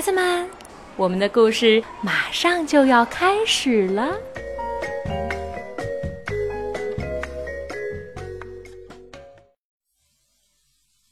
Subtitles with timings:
[0.00, 0.48] 孩子们，
[0.96, 4.16] 我们的故事马上就要开始了。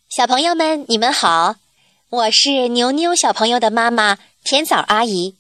[0.08, 1.56] 小朋友们，你们好，
[2.08, 5.36] 我是牛牛小朋友的妈妈甜枣阿姨，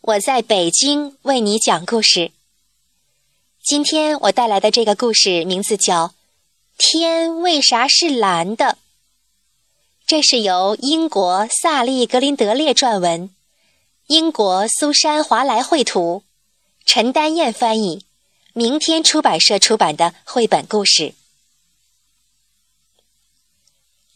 [0.00, 2.30] 我在北京为你讲故事。
[3.60, 6.06] 今天我带来的这个故事名字叫
[6.78, 8.66] 《天为啥是蓝的》。
[10.06, 13.34] 这是由英国萨利·格林德列撰文，
[14.08, 16.22] 英国苏珊·华莱绘图，
[16.84, 18.04] 陈丹燕翻译，
[18.52, 21.14] 明天出版社出版的绘本故事。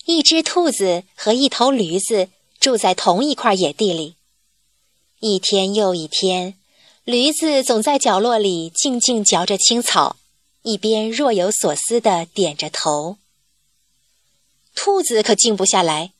[0.04, 2.28] 一只兔子和一头驴子
[2.60, 4.16] 住在同一块野地里。
[5.20, 6.54] 一天又一天，
[7.04, 10.16] 驴子总在角落里静静嚼着青草，
[10.60, 13.16] 一边若有所思地点着头。
[14.80, 16.12] 兔子可静不下来，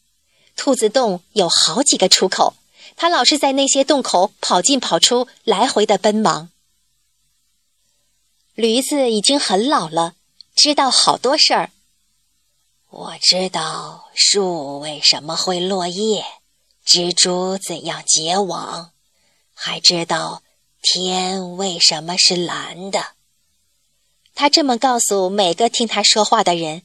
[0.57, 2.55] 兔子洞有好几个出口，
[2.97, 6.51] 它老是在那些洞口跑进跑出，来回的奔忙。
[8.57, 10.17] 驴子已经很老了，
[10.57, 11.71] 知道好多事儿。
[12.91, 16.25] 我知道树为什么会落叶，
[16.85, 18.91] 蜘蛛怎样结网，
[19.55, 20.43] 还知道
[20.83, 23.13] 天为什么是蓝的。
[24.35, 26.83] 他这么告诉每个听他说话的人。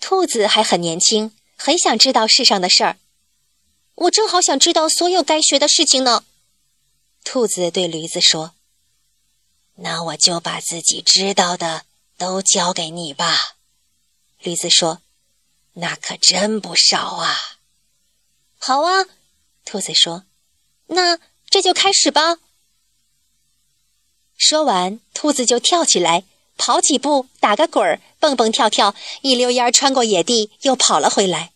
[0.00, 2.98] 兔子还很年轻，很想知道世上的事儿。
[3.94, 6.24] 我正好想知道所有该学的事情呢。
[7.24, 8.54] 兔子对驴子说
[9.76, 11.84] ：“那我就把自己知道的
[12.16, 13.56] 都教给你吧。”
[14.40, 15.02] 驴子说
[15.74, 17.36] ：“那可真不少啊。”
[18.56, 19.04] 好啊，
[19.64, 20.24] 兔子说
[20.86, 21.18] ：“那
[21.50, 22.38] 这就开始吧。”
[24.38, 26.24] 说完，兔子就跳起来。
[26.58, 31.52] 跑几步，打个滚儿，蹦蹦跳跳，一溜烟穿过野地，又跑了回来。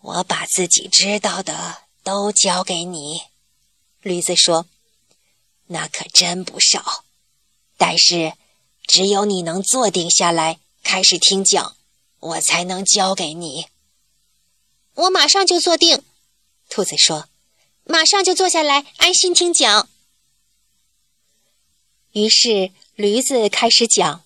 [0.00, 3.24] 我把自己知道的都交给你，
[4.00, 4.66] 驴子说
[5.68, 7.04] ：“那可真不少。
[7.76, 8.32] 但是，
[8.86, 11.76] 只有你能坐定下来开始听讲，
[12.18, 13.66] 我才能教给你。”
[14.94, 16.02] 我马上就坐定，
[16.70, 17.28] 兔子说
[17.84, 19.88] ：“马上就坐下来，安心听讲。”
[22.12, 22.72] 于是。
[23.00, 24.24] 驴子开始讲：“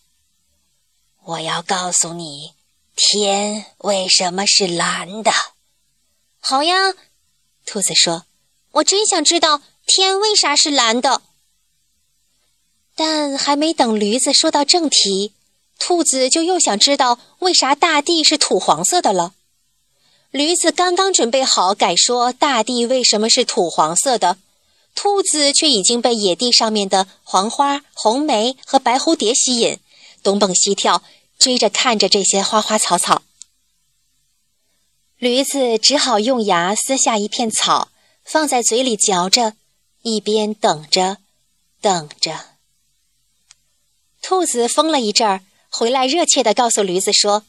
[1.23, 2.55] 我要告诉你，
[2.97, 5.31] 天为什么是蓝的。”
[6.43, 6.93] 好呀，
[7.65, 8.25] 兔子说
[8.75, 11.23] ：“我真想知道天为啥是蓝的。”
[12.97, 15.33] 但还没等驴子说到正题，
[15.79, 19.35] 兔子就又想知道为啥大地是土黄色的了。
[20.33, 24.39] 驴子刚刚准备好改说大地为什么是土黄色的。
[24.95, 29.79] 兔子却已经被野地上面的黄花、红梅和白蝴蝶吸引，
[30.23, 31.03] 东蹦西跳，
[31.39, 33.23] 追着看着这些花花草草。
[35.19, 37.89] 驴子只好用牙撕下一片草，
[38.25, 39.55] 放在嘴里嚼着，
[40.03, 41.19] 一边等着，
[41.81, 42.51] 等着。
[44.23, 47.45] 兔子疯了一阵儿，回来热切地告诉驴子说：“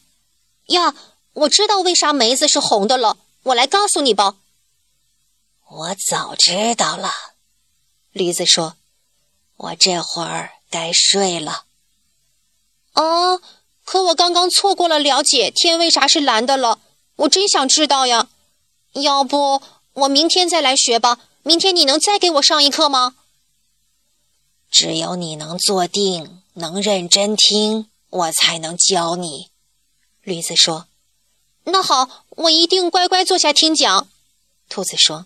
[0.68, 0.94] 呀，
[1.34, 4.36] 我知道为啥梅子是红的了，我来告诉你吧。”
[5.70, 7.35] 我早知道了。
[8.16, 8.78] 驴子说
[9.58, 11.66] ：“我这会儿该睡了。”
[12.96, 13.42] 啊，
[13.84, 16.80] 可我刚刚错过了了解天为啥是蓝的了。
[17.18, 18.30] 我真想知道呀。
[18.94, 19.62] 要不
[19.92, 21.20] 我明天再来学吧？
[21.44, 23.18] 明天你能再给我上一课吗？
[24.72, 29.52] 只有你能坐定，能认真听，我才能教你。
[30.22, 30.88] 驴子说
[31.66, 34.08] ：“那好，我一定乖乖坐下听讲。”
[34.70, 35.26] 兔子说。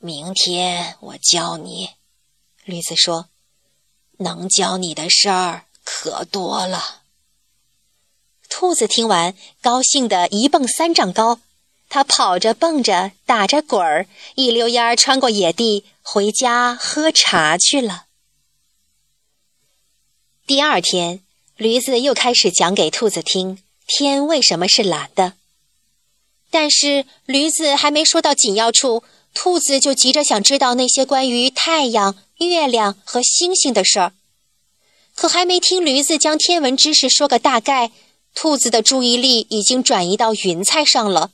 [0.00, 1.90] 明天我教你，
[2.64, 3.28] 驴子说
[4.18, 7.02] ：“能教你的事儿可多了。”
[8.48, 11.40] 兔子听完，高兴得一蹦三丈高，
[11.88, 14.06] 它跑着蹦着，打着滚儿，
[14.36, 18.06] 一溜烟儿穿过野地，回家喝茶去了。
[20.46, 21.24] 第二天，
[21.56, 25.32] 驴子又开始讲给兔子听天为什么是蓝的，
[26.50, 29.02] 但是驴子还没说到紧要处。
[29.40, 34.12] 兔子就急着想知道那些关于太阳、月亮和星星的事儿，
[35.14, 37.92] 可还没听驴子将天文知识说个大概，
[38.34, 41.30] 兔子的注意力已经转移到云彩上了。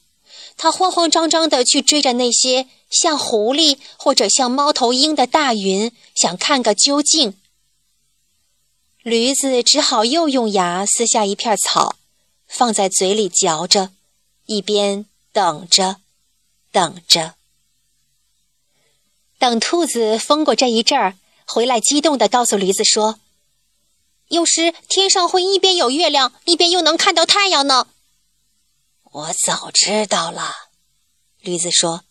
[0.59, 7.33] 它慌慌张张地去追着那些像狐狸或者像猫头鹰的大云，想看个究竟。
[9.03, 11.97] 驴子只好又用牙撕下一片草，
[12.47, 13.93] 放在嘴里嚼着，
[14.45, 15.97] 一边等着，
[16.71, 17.37] 等着。
[19.45, 23.21] 等兔子疯过这一阵儿，回来激动地告诉驴子说
[24.29, 27.87] ：“有时天上会一边有月亮，一边又能看到太阳呢。”
[29.13, 30.71] 我早知道了，
[31.41, 32.05] 驴子说：“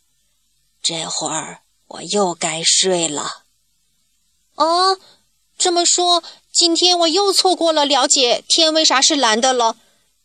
[0.83, 3.45] 这会儿我又该睡了。”
[4.53, 5.00] 哦，
[5.57, 6.21] 这么说，
[6.51, 9.77] 今天我又错过了了解天为啥是蓝的了。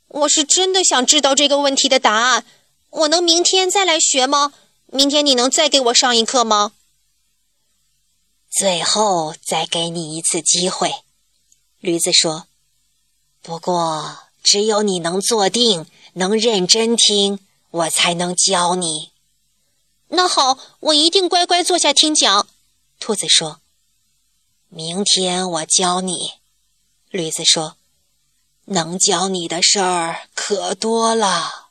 [0.08, 2.44] 我是真的想知道这个问题的答案。
[2.90, 4.52] 我能明天再来学吗？
[4.88, 6.72] 明天你能再给我上一课吗？
[8.50, 10.93] 最后再给你一次机会，
[11.81, 12.47] 驴子说。
[13.43, 17.39] 不过，只有你能坐定，能认真听，
[17.71, 19.12] 我才能教你。
[20.09, 22.47] 那好，我一定乖乖坐下听讲。
[22.99, 23.61] 兔子说。
[24.71, 26.33] 明天我教你，
[27.11, 27.77] 驴子说。
[28.65, 31.69] 能教你的事儿可多了。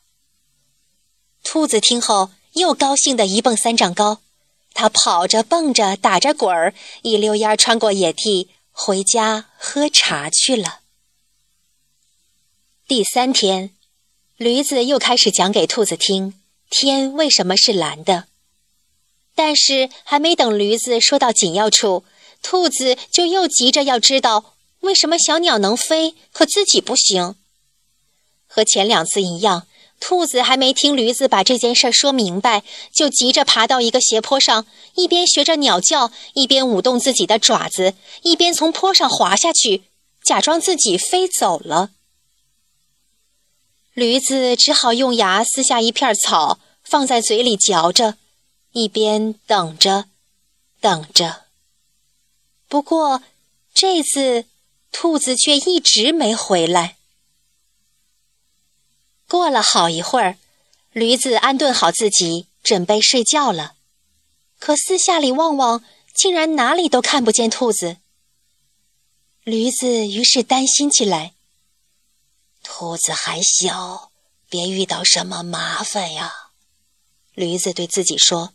[1.44, 4.20] 兔子听后又高兴的一蹦三丈高，
[4.80, 6.72] 他跑着蹦着打着滚儿，
[7.02, 10.82] 一溜烟穿过野地，回家喝茶去了。
[12.86, 13.74] 第三天，
[14.36, 16.40] 驴子又开始讲给兔子听
[16.70, 18.28] 天为什么是蓝的。
[19.34, 22.04] 但是还没等驴子说到紧要处，
[22.40, 24.54] 兔子就又急着要知道。
[24.82, 27.34] 为什么小鸟能飞，可自己不行？
[28.46, 29.66] 和前两次一样，
[30.00, 32.62] 兔子还没听驴子把这件事说明白，
[32.92, 39.84] 就急着爬到一个斜坡上，一边学着鸟叫，一边舞动自己的爪子，一边从坡上滑下去，
[40.22, 41.90] 假装自己飞走了。
[43.94, 48.16] 驴子只好用牙撕下一片草，放在嘴里嚼着，
[48.72, 50.06] 一边等着，
[50.80, 51.42] 等着。
[52.68, 53.22] 不过
[53.72, 54.44] 这次。
[54.90, 56.96] 兔子却一直没回来。
[59.28, 60.38] 过了好一会儿，
[60.92, 63.74] 驴子安顿好自己，准备睡觉了。
[64.58, 65.84] 可四下里望望，
[66.14, 67.98] 竟然哪里都看不见兔子。
[69.44, 71.34] 驴子于是担心起来
[72.64, 74.10] ：“兔子还小，
[74.48, 76.48] 别遇到什么麻烦呀。”
[77.34, 78.54] 驴子对自己说：“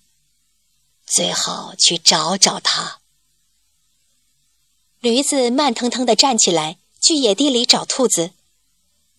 [1.06, 3.00] 最好去找找它。”
[5.00, 8.32] 驴子慢腾腾地站起来，去野地里找兔子。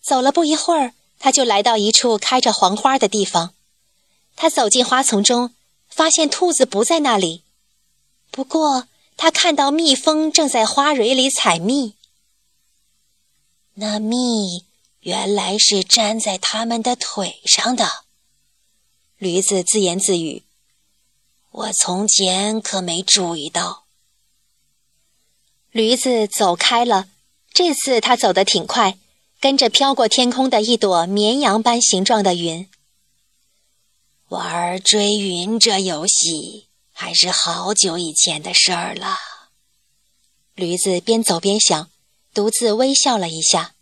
[0.01, 3.53] 走了不一会儿，他就来到一处开着黄花的地方。
[4.35, 5.53] 他走进花丛中，
[5.87, 7.43] 发现兔子不在那里。
[8.31, 11.95] 不过，他看到蜜蜂正在花蕊里采蜜。
[13.75, 14.65] 那蜜
[15.01, 18.05] 原来是粘在它们的腿上的。
[19.17, 20.43] 驴子自言自语
[21.51, 23.85] ：“我从前可没注意到。”
[25.71, 27.07] 驴子走开了，
[27.53, 28.97] 这次他走得挺快，
[29.45, 32.67] 跟着飘过天空的一朵绵羊般形状的云。
[34.29, 39.15] 玩追云这游戏还是好久以前的事儿了。
[40.55, 41.91] 驴子边走边想，
[42.33, 43.75] 独自微笑了一下。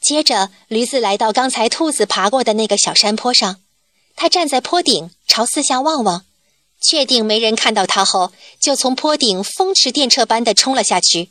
[0.00, 3.60] 接着，驴子来到刚才兔子爬过的那个小山坡上，
[4.16, 6.24] 它站在坡顶，朝四下望望。
[6.80, 11.30] 确定没人看到他后，就从坡顶风驰电掣般的冲了下去。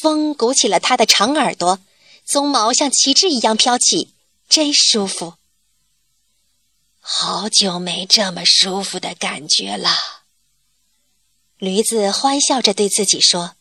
[0.00, 1.78] 风鼓起了它的长耳朵，
[2.26, 4.14] 鬃毛像旗帜一样飘起，
[4.48, 5.34] 真舒服。
[6.98, 9.90] 好久没这么舒服的感觉了。
[11.58, 13.54] 驴子欢笑着对自己说。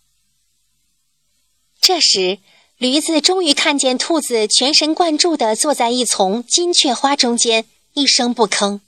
[1.79, 2.39] 这时，
[2.77, 8.79] 驴子终于看见兔子全神贯注地坐在一丛金雀花中间，一声不吭。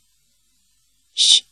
[1.14, 1.44] 嘘。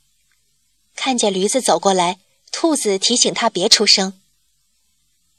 [0.96, 2.20] 看见驴子走过来，
[2.52, 4.21] 兔子提醒他别出声。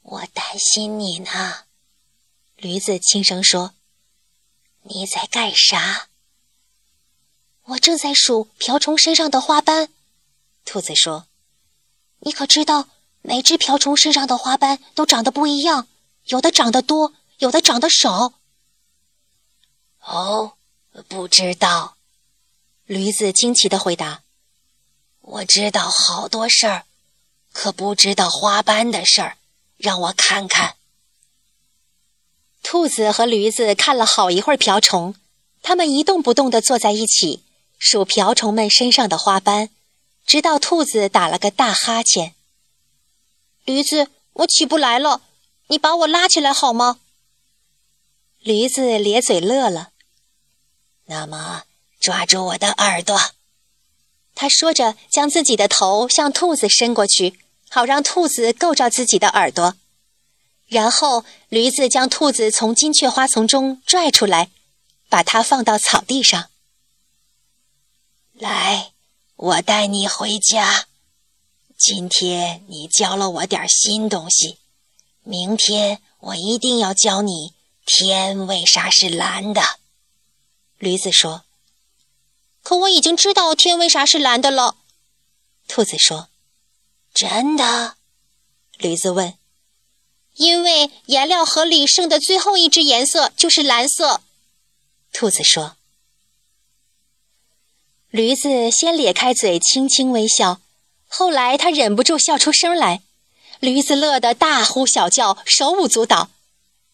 [0.03, 1.63] 我担心你呢，
[2.55, 3.73] 驴子轻声说
[4.83, 6.09] ：“你在干啥？”
[7.63, 9.89] 我正在数瓢虫身上的花斑。
[10.65, 11.27] 兔子说
[12.19, 12.89] ：“你可知道，
[13.21, 15.87] 每只瓢虫身上的花斑都长得不一样，
[16.25, 18.33] 有的长得多，有的长得少。”
[20.05, 20.57] 哦，
[21.07, 21.97] 不知道。
[22.85, 24.23] 驴子惊奇的回答。
[25.21, 26.85] 我知道好多事儿，
[27.53, 29.37] 可不知道花斑的事儿。
[29.83, 30.77] 让我看看。
[32.63, 35.13] 兔子和驴子看了好一会儿瓢虫，
[35.61, 37.43] 它们一动不动地坐在一起，
[37.77, 39.69] 数瓢虫们身上的花斑，
[40.25, 42.33] 直到兔子打了个大哈欠。
[43.65, 45.21] 驴子，我起不来了，
[45.67, 47.01] 你把我拉起来好吗？
[48.39, 49.89] 驴子咧嘴乐了。
[51.07, 51.63] 那么，
[51.99, 53.19] 抓住我的耳朵。
[54.33, 57.37] 他说着，将自己的头向兔子伸过去，
[57.73, 59.75] 好让兔子够着自己的耳朵。
[60.67, 64.51] 然后，驴子将兔子从金雀花丛中拽出来，
[65.09, 66.51] 把它放到草地上。
[68.33, 68.91] 来，
[69.35, 70.85] 我带你回家。
[71.75, 74.59] 今天你教了我点新东西，
[75.23, 77.55] 明天我一定要教你
[77.87, 79.79] 天为啥是蓝的。
[80.77, 81.43] 驴子说。
[82.61, 84.75] 可我已经知道天为啥是蓝的了。
[85.67, 86.29] 兔子说
[87.13, 87.95] ：“真的？”
[88.77, 89.35] 驴子问。
[90.35, 94.21] “因为颜料盒里剩的最后一支颜色就是蓝色。”
[95.13, 95.75] 兔子说。
[98.09, 100.61] 驴子先咧开嘴，轻轻微笑，
[101.07, 103.01] 后来他忍不住笑出声来。
[103.59, 106.29] 驴子乐得大呼小叫，手舞足蹈。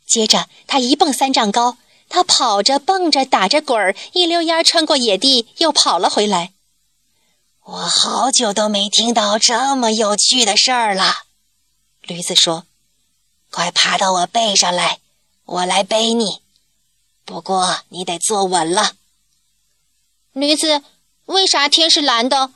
[0.05, 6.53] 接着，他一蹦三丈高，他跑着、蹦着、打着滚儿，一溜烟穿过野地，又跑了回来。
[7.71, 11.25] 我好久都没听到这么有趣的事儿了，
[12.01, 12.65] 驴子说
[13.51, 14.99] ：“快爬到我背上来，
[15.45, 16.41] 我来背你。
[17.25, 18.93] 不过你得坐稳了。”
[20.33, 20.81] 驴子。
[21.25, 22.49] 为啥天是蓝的？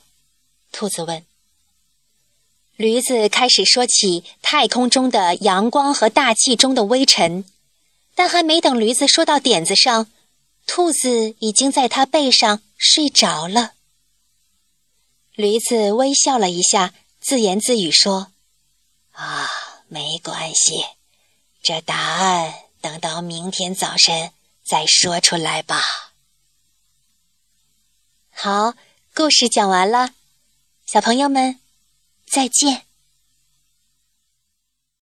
[0.71, 1.23] 兔子问。
[2.75, 7.45] 驴子开始说起太空中的阳光和大气中的微尘，
[8.15, 10.07] 但还没等驴子说到点子上，
[10.65, 13.73] 兔子已经在他背上睡着了。
[15.35, 18.31] 驴子微笑了一下，自言自语说
[19.13, 19.49] ：“啊，
[19.87, 20.85] 没关系，
[21.63, 24.31] 这答案等到明天早晨
[24.63, 25.81] 再说出来吧。”
[28.29, 28.75] 好，
[29.15, 30.11] 故事讲完了，
[30.85, 31.59] 小朋友们，
[32.27, 32.85] 再见。